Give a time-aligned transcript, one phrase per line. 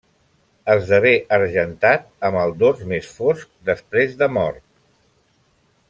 [0.75, 4.67] Esdevé argentat amb el dors més fosc després de mort.